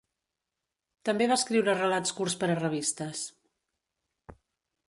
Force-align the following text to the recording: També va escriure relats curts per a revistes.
També 1.09 1.27
va 1.31 1.37
escriure 1.41 1.77
relats 1.77 2.15
curts 2.21 2.39
per 2.45 2.51
a 2.55 2.57
revistes. 2.63 3.25